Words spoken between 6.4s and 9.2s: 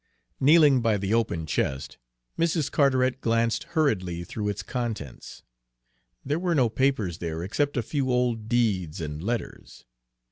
no papers there except a few old deeds